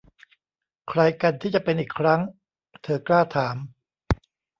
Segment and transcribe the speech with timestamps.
[0.87, 2.21] 'ใครกันที่จะเป็นอีกครั้ง?'
[2.81, 3.57] เธอกล้าถาม